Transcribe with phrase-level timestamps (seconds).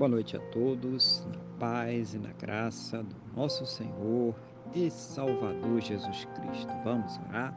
[0.00, 4.34] Boa noite a todos, na paz e na graça do nosso Senhor
[4.74, 6.72] e Salvador Jesus Cristo.
[6.82, 7.54] Vamos orar?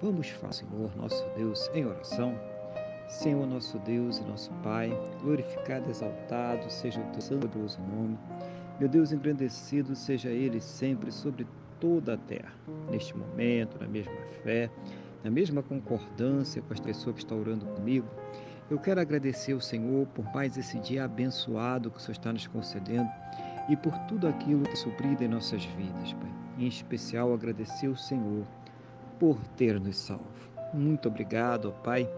[0.00, 2.34] Vamos falar, Senhor, nosso Deus, em oração.
[3.10, 7.46] Senhor, nosso Deus e nosso Pai, glorificado exaltado seja o teu santo
[7.94, 8.18] nome.
[8.78, 11.46] Meu Deus, engrandecido seja Ele sempre sobre
[11.78, 12.54] toda a terra.
[12.90, 14.70] Neste momento, na mesma fé,
[15.22, 18.08] na mesma concordância com as pessoas que estão orando comigo,
[18.70, 22.46] eu quero agradecer ao Senhor por mais esse dia abençoado que o Senhor está nos
[22.46, 23.10] concedendo
[23.68, 26.30] e por tudo aquilo que é suprido em nossas vidas, Pai.
[26.56, 28.46] Em especial, agradecer ao Senhor
[29.18, 30.24] por ter nos salvo.
[30.72, 32.08] Muito obrigado, Pai,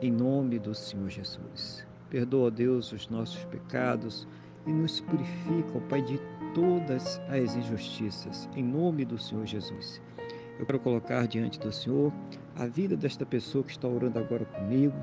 [0.00, 1.86] em nome do Senhor Jesus.
[2.08, 4.26] Perdoa, Deus, os nossos pecados
[4.66, 6.18] e nos purifica, Pai, de
[6.54, 10.00] todas as injustiças, em nome do Senhor Jesus.
[10.60, 12.12] Eu quero colocar diante do Senhor
[12.54, 14.94] a vida desta pessoa que está orando agora comigo,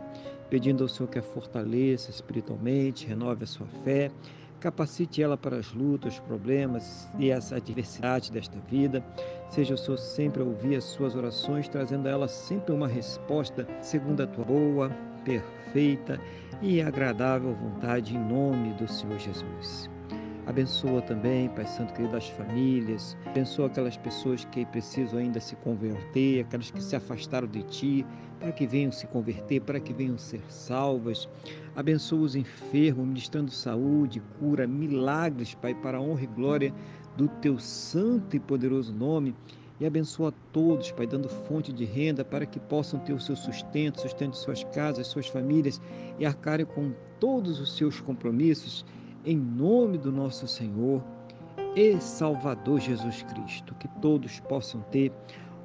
[0.51, 4.11] pedindo ao Senhor que a fortaleça espiritualmente, renove a sua fé,
[4.59, 9.03] capacite ela para as lutas, os problemas e as adversidades desta vida.
[9.49, 13.67] Seja o Senhor sempre a ouvir as suas orações, trazendo a ela sempre uma resposta
[13.81, 14.91] segundo a tua boa,
[15.25, 16.21] perfeita
[16.61, 19.96] e agradável vontade, em nome do Senhor Jesus.
[20.47, 23.17] Abençoa também, Pai Santo querido, as famílias.
[23.25, 28.05] Abençoa aquelas pessoas que precisam ainda se converter, aquelas que se afastaram de Ti,
[28.39, 31.27] para que venham se converter, para que venham ser salvas.
[31.75, 36.73] Abençoa os enfermos, ministrando saúde, cura, milagres, Pai, para a honra e glória
[37.17, 39.35] do Teu santo e poderoso nome.
[39.81, 43.99] E abençoa todos, Pai, dando fonte de renda para que possam ter o seu sustento,
[43.99, 45.81] sustento de suas casas, suas famílias
[46.17, 48.85] e arcarem com todos os seus compromissos
[49.27, 51.03] em nome do nosso Senhor
[51.75, 53.75] e Salvador Jesus Cristo.
[53.75, 55.11] Que todos possam ter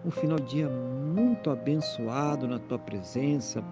[0.05, 3.63] um final de dia muito abençoado na tua presença,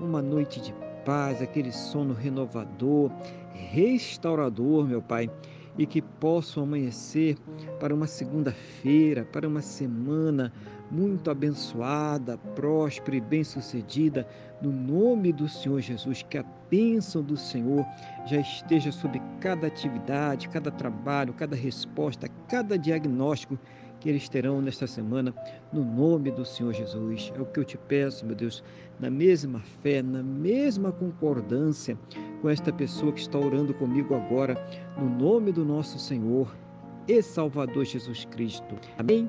[0.00, 3.10] uma noite de paz, aquele sono renovador,
[3.52, 5.30] restaurador, meu Pai,
[5.76, 7.36] e que possam amanhecer
[7.78, 10.50] para uma segunda-feira, para uma semana
[10.90, 14.26] muito abençoada, próspera e bem-sucedida,
[14.62, 17.84] no nome do Senhor Jesus, que a bênção do Senhor
[18.26, 23.58] já esteja sobre cada atividade, cada trabalho, cada resposta, cada diagnóstico
[24.00, 25.34] que eles terão nesta semana,
[25.72, 27.32] no nome do Senhor Jesus.
[27.34, 28.62] É o que eu te peço, meu Deus,
[29.00, 31.98] na mesma fé, na mesma concordância
[32.40, 34.54] com esta pessoa que está orando comigo agora,
[34.98, 36.54] no nome do nosso Senhor
[37.08, 38.76] e Salvador Jesus Cristo.
[38.98, 39.28] Amém?